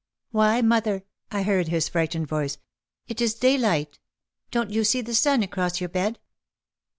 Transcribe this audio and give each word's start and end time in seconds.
"'Why, 0.31 0.61
mother/ 0.63 1.03
I 1.31 1.43
heard 1.43 1.67
his 1.67 1.87
frightened 1.89 2.27
voice, 2.27 2.57
'it 3.07 3.21
is 3.21 3.35
daylight. 3.35 3.99
Don't 4.49 4.71
you 4.71 4.83
see 4.83 5.01
the 5.01 5.13
sun 5.13 5.43
across 5.43 5.79
your 5.79 5.89
bed 5.89 6.17